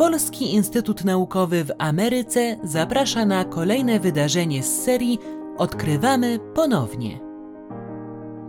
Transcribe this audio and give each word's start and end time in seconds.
Polski 0.00 0.54
Instytut 0.54 1.04
Naukowy 1.04 1.64
w 1.64 1.72
Ameryce 1.78 2.56
zaprasza 2.62 3.24
na 3.24 3.44
kolejne 3.44 4.00
wydarzenie 4.00 4.62
z 4.62 4.84
serii 4.84 5.18
Odkrywamy 5.58 6.38
ponownie. 6.54 7.20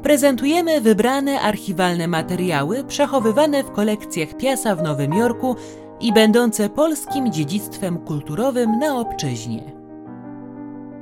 Prezentujemy 0.03 0.81
wybrane 0.81 1.41
archiwalne 1.41 2.07
materiały 2.07 2.83
przechowywane 2.83 3.63
w 3.63 3.71
kolekcjach 3.71 4.37
Piasa 4.37 4.75
w 4.75 4.83
Nowym 4.83 5.13
Jorku 5.13 5.55
i 5.99 6.13
będące 6.13 6.69
polskim 6.69 7.31
dziedzictwem 7.31 7.97
kulturowym 7.97 8.79
na 8.79 8.99
obczyźnie. 8.99 9.71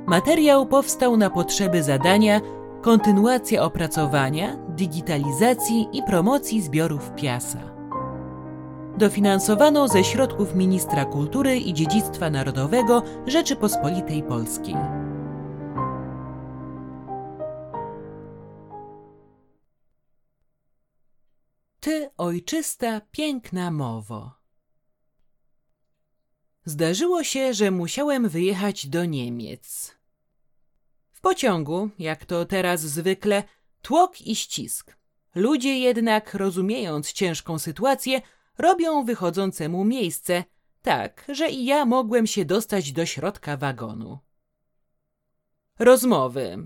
Materiał 0.06 0.66
powstał 0.66 1.16
na 1.16 1.30
potrzeby 1.30 1.82
zadania 1.82 2.40
kontynuacja 2.82 3.62
opracowania, 3.62 4.56
digitalizacji 4.68 5.88
i 5.92 6.02
promocji 6.02 6.62
zbiorów 6.62 7.10
Piasa. 7.16 7.79
Dofinansowano 9.00 9.88
ze 9.88 10.04
środków 10.04 10.54
Ministra 10.54 11.04
Kultury 11.04 11.58
i 11.58 11.74
Dziedzictwa 11.74 12.30
Narodowego 12.30 13.02
Rzeczypospolitej 13.26 14.22
Polskiej. 14.22 14.74
Ty, 21.80 22.10
ojczysta, 22.16 23.00
piękna 23.00 23.70
mowo. 23.70 24.32
Zdarzyło 26.64 27.24
się, 27.24 27.54
że 27.54 27.70
musiałem 27.70 28.28
wyjechać 28.28 28.86
do 28.86 29.04
Niemiec. 29.04 29.94
W 31.12 31.20
pociągu, 31.20 31.90
jak 31.98 32.24
to 32.24 32.44
teraz 32.44 32.80
zwykle, 32.80 33.42
tłok 33.82 34.20
i 34.20 34.36
ścisk. 34.36 34.96
Ludzie 35.34 35.78
jednak, 35.78 36.34
rozumiejąc 36.34 37.12
ciężką 37.12 37.58
sytuację, 37.58 38.20
robią 38.60 39.04
wychodzącemu 39.04 39.84
miejsce, 39.84 40.44
tak, 40.82 41.24
że 41.28 41.48
i 41.48 41.64
ja 41.64 41.84
mogłem 41.84 42.26
się 42.26 42.44
dostać 42.44 42.92
do 42.92 43.06
środka 43.06 43.56
wagonu. 43.56 44.18
Rozmowy. 45.78 46.58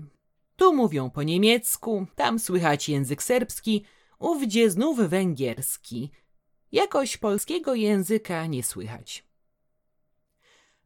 Tu 0.55 0.73
mówią 0.73 1.09
po 1.09 1.23
niemiecku, 1.23 2.07
tam 2.15 2.39
słychać 2.39 2.89
język 2.89 3.23
serbski, 3.23 3.85
ówdzie 4.19 4.71
znów 4.71 4.97
węgierski. 4.99 6.11
Jakoś 6.71 7.17
polskiego 7.17 7.75
języka 7.75 8.45
nie 8.45 8.63
słychać. 8.63 9.25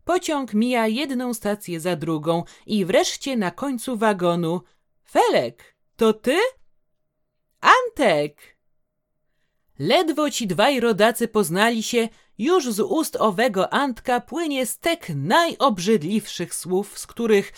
Pociąg 0.03 0.53
mija 0.53 0.87
jedną 0.87 1.33
stację 1.33 1.79
za 1.79 1.95
drugą 1.95 2.43
i 2.65 2.85
wreszcie 2.85 3.37
na 3.37 3.51
końcu 3.51 3.97
wagonu 3.97 4.61
Felek, 5.11 5.75
to 5.95 6.13
ty? 6.13 6.37
Antek! 7.61 8.58
Ledwo 9.79 10.31
ci 10.31 10.47
dwaj 10.47 10.79
rodacy 10.79 11.27
poznali 11.27 11.83
się, 11.83 12.09
już 12.37 12.71
z 12.71 12.79
ust 12.79 13.15
owego 13.15 13.73
Antka 13.73 14.21
płynie 14.21 14.65
stek 14.65 15.09
najobrzydliwszych 15.15 16.55
słów, 16.55 16.99
z 16.99 17.07
których 17.07 17.53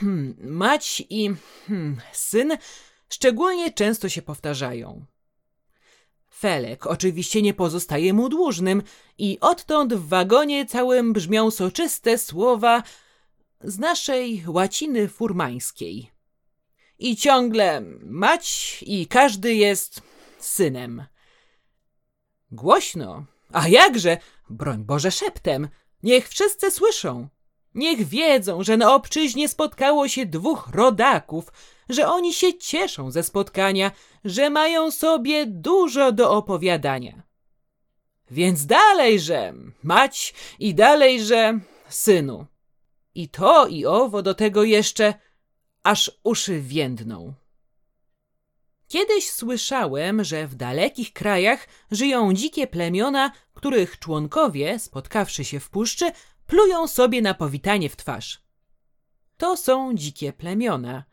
mać 0.62 1.02
i 1.10 1.30
syn 2.12 2.56
szczególnie 3.08 3.72
często 3.72 4.08
się 4.08 4.22
powtarzają. 4.22 5.04
Felek 6.38 6.86
oczywiście 6.86 7.42
nie 7.42 7.54
pozostaje 7.54 8.12
mu 8.12 8.28
dłużnym 8.28 8.82
i 9.18 9.38
odtąd 9.40 9.94
w 9.94 10.08
wagonie 10.08 10.66
całym 10.66 11.12
brzmią 11.12 11.50
soczyste 11.50 12.18
słowa 12.18 12.82
z 13.60 13.78
naszej 13.78 14.44
łaciny 14.46 15.08
furmańskiej. 15.08 16.10
I 16.98 17.16
ciągle 17.16 17.80
mać 18.02 18.78
i 18.86 19.06
każdy 19.06 19.54
jest 19.54 20.02
synem. 20.38 21.04
Głośno, 22.50 23.24
a 23.52 23.68
jakże, 23.68 24.18
broń 24.50 24.84
Boże 24.84 25.10
szeptem, 25.10 25.68
niech 26.02 26.28
wszyscy 26.28 26.70
słyszą. 26.70 27.28
Niech 27.74 28.08
wiedzą, 28.08 28.62
że 28.62 28.76
na 28.76 28.94
obczyźnie 28.94 29.48
spotkało 29.48 30.08
się 30.08 30.26
dwóch 30.26 30.68
rodaków, 30.72 31.52
że 31.88 32.08
oni 32.08 32.32
się 32.32 32.58
cieszą 32.58 33.10
ze 33.10 33.22
spotkania, 33.22 33.90
że 34.24 34.50
mają 34.50 34.90
sobie 34.90 35.46
dużo 35.46 36.12
do 36.12 36.30
opowiadania. 36.30 37.22
Więc 38.30 38.66
dalejże, 38.66 39.54
mać 39.82 40.34
i 40.58 40.74
dalejże, 40.74 41.58
synu. 41.88 42.46
I 43.14 43.28
to 43.28 43.66
i 43.66 43.86
owo 43.86 44.22
do 44.22 44.34
tego 44.34 44.64
jeszcze, 44.64 45.14
aż 45.82 46.10
uszy 46.22 46.60
więdną. 46.60 47.34
Kiedyś 48.88 49.30
słyszałem, 49.30 50.24
że 50.24 50.46
w 50.46 50.54
dalekich 50.54 51.12
krajach 51.12 51.68
żyją 51.90 52.32
dzikie 52.34 52.66
plemiona, 52.66 53.32
których 53.54 53.98
członkowie, 53.98 54.78
spotkawszy 54.78 55.44
się 55.44 55.60
w 55.60 55.70
puszczy, 55.70 56.12
plują 56.46 56.88
sobie 56.88 57.22
na 57.22 57.34
powitanie 57.34 57.88
w 57.88 57.96
twarz. 57.96 58.40
To 59.36 59.56
są 59.56 59.94
dzikie 59.94 60.32
plemiona. 60.32 61.04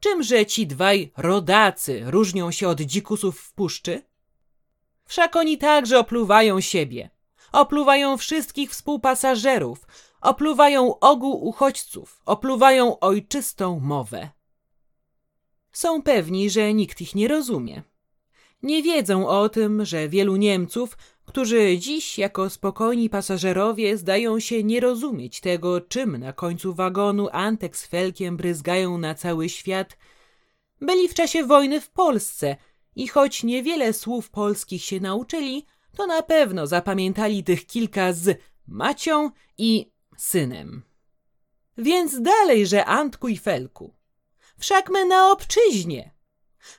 Czymże 0.00 0.46
ci 0.46 0.66
dwaj 0.66 1.12
rodacy 1.16 2.02
różnią 2.06 2.50
się 2.50 2.68
od 2.68 2.80
dzikusów 2.80 3.40
w 3.40 3.52
puszczy? 3.52 4.02
Wszak 5.04 5.36
oni 5.36 5.58
także 5.58 5.98
opluwają 5.98 6.60
siebie. 6.60 7.10
Opluwają 7.52 8.16
wszystkich 8.16 8.70
współpasażerów, 8.70 9.86
opluwają 10.20 10.98
ogół 10.98 11.44
uchodźców, 11.44 12.22
opluwają 12.26 13.00
ojczystą 13.00 13.80
mowę. 13.80 14.30
Są 15.72 16.02
pewni, 16.02 16.50
że 16.50 16.74
nikt 16.74 17.00
ich 17.00 17.14
nie 17.14 17.28
rozumie. 17.28 17.82
Nie 18.62 18.82
wiedzą 18.82 19.28
o 19.28 19.48
tym, 19.48 19.84
że 19.84 20.08
wielu 20.08 20.36
Niemców, 20.36 20.98
którzy 21.24 21.78
dziś 21.78 22.18
jako 22.18 22.50
spokojni 22.50 23.10
pasażerowie 23.10 23.96
zdają 23.96 24.40
się 24.40 24.64
nie 24.64 24.80
rozumieć 24.80 25.40
tego, 25.40 25.80
czym 25.80 26.16
na 26.16 26.32
końcu 26.32 26.74
wagonu 26.74 27.28
Antek 27.32 27.76
z 27.76 27.86
Felkiem 27.86 28.36
bryzgają 28.36 28.98
na 28.98 29.14
cały 29.14 29.48
świat, 29.48 29.98
byli 30.80 31.08
w 31.08 31.14
czasie 31.14 31.44
wojny 31.44 31.80
w 31.80 31.90
Polsce 31.90 32.56
i 32.96 33.08
choć 33.08 33.42
niewiele 33.42 33.92
słów 33.92 34.30
polskich 34.30 34.84
się 34.84 35.00
nauczyli, 35.00 35.66
to 35.96 36.06
na 36.06 36.22
pewno 36.22 36.66
zapamiętali 36.66 37.44
tych 37.44 37.66
kilka 37.66 38.12
z 38.12 38.38
Macią 38.66 39.30
i 39.58 39.92
synem. 40.16 40.82
Więc 41.78 42.22
dalej, 42.22 42.66
że 42.66 42.84
Antku 42.84 43.28
i 43.28 43.36
Felku. 43.36 43.94
Wszak 44.62 44.90
my 44.90 45.04
na 45.04 45.30
obczyźnie. 45.30 46.14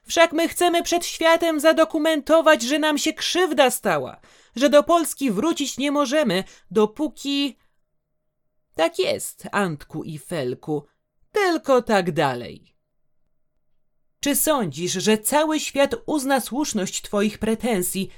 Wszak 0.03 0.33
my 0.33 0.47
chcemy 0.47 0.83
przed 0.83 1.05
światem 1.05 1.59
zadokumentować, 1.59 2.61
że 2.61 2.79
nam 2.79 2.97
się 2.97 3.13
krzywda 3.13 3.71
stała, 3.71 4.19
że 4.55 4.69
do 4.69 4.83
Polski 4.83 5.31
wrócić 5.31 5.77
nie 5.77 5.91
możemy, 5.91 6.43
dopóki. 6.71 7.57
Tak 8.75 8.99
jest, 8.99 9.47
Antku 9.51 10.03
i 10.03 10.17
Felku, 10.17 10.85
tylko 11.31 11.81
tak 11.81 12.11
dalej. 12.11 12.75
Czy 14.19 14.35
sądzisz, 14.35 14.93
że 14.93 15.17
cały 15.17 15.59
świat 15.59 15.95
uzna 16.05 16.39
słuszność 16.39 17.01
Twoich 17.01 17.37
pretensji, 17.37 18.09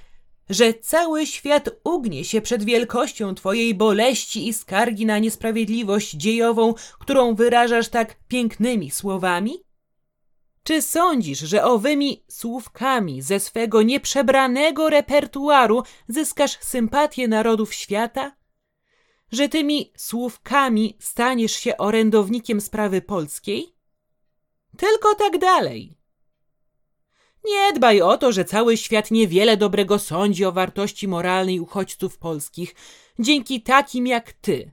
że 0.49 0.73
cały 0.73 1.25
świat 1.25 1.69
ugnie 1.83 2.25
się 2.25 2.41
przed 2.41 2.63
wielkością 2.63 3.35
Twojej 3.35 3.75
boleści 3.75 4.47
i 4.47 4.53
skargi 4.53 5.05
na 5.05 5.19
niesprawiedliwość 5.19 6.11
dziejową, 6.11 6.73
którą 6.99 7.35
wyrażasz 7.35 7.89
tak 7.89 8.15
pięknymi 8.27 8.91
słowami? 8.91 9.65
Czy 10.63 10.81
sądzisz, 10.81 11.39
że 11.39 11.63
owymi 11.63 12.23
słówkami 12.27 13.21
ze 13.21 13.39
swego 13.39 13.81
nieprzebranego 13.81 14.89
repertuaru 14.89 15.83
zyskasz 16.07 16.57
sympatię 16.61 17.27
narodów 17.27 17.73
świata? 17.73 18.35
Że 19.31 19.49
tymi 19.49 19.91
słówkami 19.97 20.97
staniesz 20.99 21.51
się 21.51 21.77
orędownikiem 21.77 22.61
sprawy 22.61 23.01
polskiej? 23.01 23.75
Tylko 24.77 25.15
tak 25.15 25.37
dalej. 25.37 25.97
Nie 27.45 27.73
dbaj 27.73 28.01
o 28.01 28.17
to, 28.17 28.31
że 28.31 28.45
cały 28.45 28.77
świat 28.77 29.11
niewiele 29.11 29.57
dobrego 29.57 29.99
sądzi 29.99 30.45
o 30.45 30.51
wartości 30.51 31.07
moralnej 31.07 31.59
uchodźców 31.59 32.17
polskich, 32.17 32.75
dzięki 33.19 33.61
takim 33.61 34.07
jak 34.07 34.33
ty. 34.33 34.71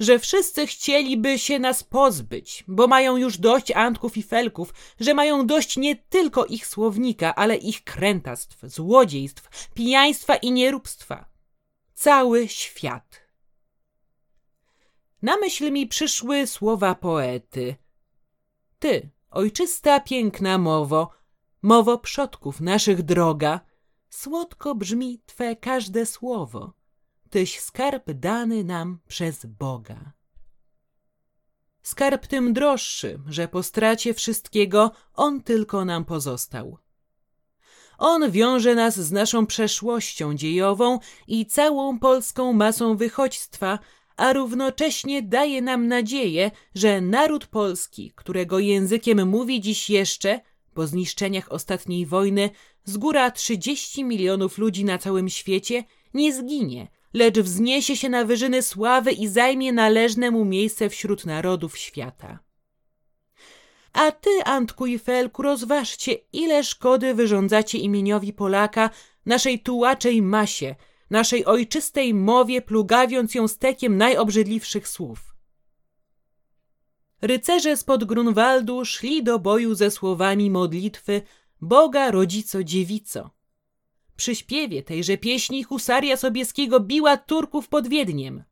Że 0.00 0.18
wszyscy 0.18 0.66
chcieliby 0.66 1.38
się 1.38 1.58
nas 1.58 1.84
pozbyć, 1.84 2.64
bo 2.68 2.86
mają 2.86 3.16
już 3.16 3.38
dość 3.38 3.70
antków 3.70 4.16
i 4.16 4.22
felków, 4.22 4.74
że 5.00 5.14
mają 5.14 5.46
dość 5.46 5.76
nie 5.76 5.96
tylko 5.96 6.46
ich 6.46 6.66
słownika, 6.66 7.34
ale 7.34 7.56
ich 7.56 7.84
krętastw, 7.84 8.58
złodziejstw, 8.62 9.68
pijaństwa 9.74 10.36
i 10.36 10.52
nieróbstwa. 10.52 11.28
Cały 11.94 12.48
świat. 12.48 13.20
Na 15.22 15.36
myśl 15.36 15.72
mi 15.72 15.86
przyszły 15.86 16.46
słowa 16.46 16.94
poety. 16.94 17.76
Ty, 18.78 19.10
ojczysta, 19.30 20.00
piękna 20.00 20.58
mowo, 20.58 21.17
Mowo 21.62 21.98
przodków 21.98 22.60
naszych 22.60 23.02
droga, 23.02 23.60
słodko 24.10 24.74
brzmi 24.74 25.22
Twe 25.26 25.56
każde 25.56 26.06
słowo, 26.06 26.72
Tyś 27.30 27.60
skarb 27.60 28.12
dany 28.12 28.64
nam 28.64 28.98
przez 29.08 29.46
Boga. 29.46 30.12
Skarb 31.82 32.26
tym 32.26 32.52
droższy, 32.52 33.20
że 33.26 33.48
po 33.48 33.62
stracie 33.62 34.14
wszystkiego 34.14 34.90
On 35.14 35.42
tylko 35.42 35.84
nam 35.84 36.04
pozostał. 36.04 36.78
On 37.98 38.30
wiąże 38.30 38.74
nas 38.74 39.00
z 39.00 39.12
naszą 39.12 39.46
przeszłością 39.46 40.34
dziejową 40.34 40.98
i 41.26 41.46
całą 41.46 41.98
polską 41.98 42.52
masą 42.52 42.96
wychodźstwa, 42.96 43.78
a 44.16 44.32
równocześnie 44.32 45.22
daje 45.22 45.62
nam 45.62 45.88
nadzieję, 45.88 46.50
że 46.74 47.00
naród 47.00 47.46
polski, 47.46 48.12
którego 48.16 48.58
językiem 48.58 49.28
mówi 49.28 49.60
dziś 49.60 49.90
jeszcze, 49.90 50.40
po 50.78 50.86
zniszczeniach 50.86 51.52
ostatniej 51.52 52.06
wojny, 52.06 52.50
z 52.84 52.96
góra 52.96 53.30
30 53.30 54.04
milionów 54.04 54.58
ludzi 54.58 54.84
na 54.84 54.98
całym 54.98 55.28
świecie, 55.28 55.84
nie 56.14 56.32
zginie, 56.32 56.88
lecz 57.14 57.38
wzniesie 57.38 57.96
się 57.96 58.08
na 58.08 58.24
wyżyny 58.24 58.62
sławy 58.62 59.12
i 59.12 59.28
zajmie 59.28 59.72
należne 59.72 60.30
mu 60.30 60.44
miejsce 60.44 60.90
wśród 60.90 61.26
narodów 61.26 61.78
świata. 61.78 62.38
A 63.92 64.12
ty, 64.12 64.30
Antku 64.44 64.86
i 64.86 64.98
Felku, 64.98 65.42
rozważcie, 65.42 66.12
ile 66.32 66.64
szkody 66.64 67.14
wyrządzacie 67.14 67.78
imieniowi 67.78 68.32
Polaka, 68.32 68.90
naszej 69.26 69.60
tułaczej 69.60 70.22
masie, 70.22 70.74
naszej 71.10 71.44
ojczystej 71.44 72.14
mowie, 72.14 72.62
plugawiąc 72.62 73.34
ją 73.34 73.48
stekiem 73.48 73.96
najobrzydliwszych 73.96 74.88
słów. 74.88 75.27
Rycerze 77.22 77.76
spod 77.76 78.04
Grunwaldu 78.04 78.84
szli 78.84 79.22
do 79.22 79.38
boju 79.38 79.74
ze 79.74 79.90
słowami 79.90 80.50
modlitwy 80.50 81.22
Boga 81.60 82.10
rodzico 82.10 82.64
dziewico. 82.64 83.30
Przy 84.16 84.34
śpiewie 84.34 84.82
tejże 84.82 85.16
pieśni 85.16 85.64
husaria 85.64 86.16
Sobieskiego 86.16 86.80
biła 86.80 87.16
Turków 87.16 87.68
pod 87.68 87.88
Wiedniem. 87.88 88.44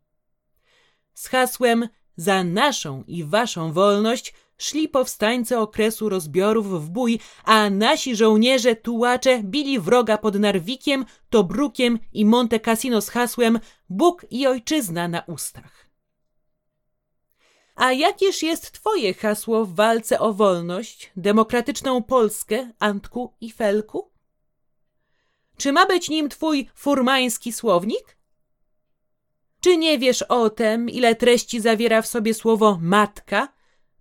Z 1.14 1.28
hasłem 1.28 1.88
za 2.16 2.44
naszą 2.44 3.04
i 3.06 3.24
waszą 3.24 3.72
wolność 3.72 4.34
szli 4.58 4.88
powstańcy 4.88 5.58
okresu 5.58 6.08
rozbiorów 6.08 6.84
w 6.84 6.90
bój, 6.90 7.20
a 7.44 7.70
nasi 7.70 8.16
żołnierze 8.16 8.76
tułacze 8.76 9.42
bili 9.42 9.80
wroga 9.80 10.18
pod 10.18 10.34
Narwikiem, 10.34 11.04
Tobrukiem 11.30 11.98
i 12.12 12.24
Monte 12.24 12.60
Cassino 12.60 13.00
z 13.00 13.08
hasłem 13.08 13.60
Bóg 13.88 14.26
i 14.30 14.46
ojczyzna 14.46 15.08
na 15.08 15.20
ustach. 15.20 15.85
A 17.76 17.92
jakież 17.92 18.42
jest 18.42 18.72
twoje 18.72 19.14
hasło 19.14 19.64
w 19.64 19.74
walce 19.74 20.20
o 20.20 20.32
wolność, 20.32 21.12
demokratyczną 21.16 22.02
Polskę, 22.02 22.72
Antku 22.78 23.34
i 23.40 23.52
Felku? 23.52 24.10
Czy 25.56 25.72
ma 25.72 25.86
być 25.86 26.08
nim 26.08 26.28
twój 26.28 26.70
furmański 26.74 27.52
słownik? 27.52 28.16
Czy 29.60 29.76
nie 29.76 29.98
wiesz 29.98 30.22
o 30.22 30.50
tem, 30.50 30.90
ile 30.90 31.14
treści 31.14 31.60
zawiera 31.60 32.02
w 32.02 32.06
sobie 32.06 32.34
słowo 32.34 32.78
matka, 32.82 33.52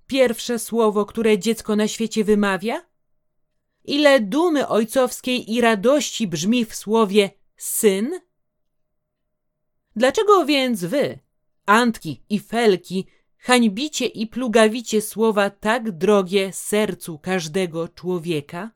pierwsze 0.08 0.60
słowo, 0.60 1.06
które 1.06 1.40
dziecko 1.40 1.76
na 1.76 1.88
świecie 1.88 2.24
wymawia? 2.24 2.86
Ile 3.84 4.20
dumy 4.20 4.68
ojcowskiej 4.68 5.54
i 5.54 5.62
radości 5.62 6.28
brzmi 6.28 6.66
w 6.66 6.76
słowie 6.76 7.30
syn? 7.58 8.20
Dlaczego 9.96 10.46
więc 10.46 10.84
wy, 10.84 11.20
Antki 11.66 12.24
i 12.30 12.40
Felki, 12.40 13.08
hańbicie 13.46 14.06
i 14.06 14.28
plugawicie 14.28 15.02
słowa 15.02 15.50
tak 15.50 15.92
drogie 15.92 16.54
sercu 16.54 17.20
każdego 17.20 17.88
człowieka? 17.88 18.72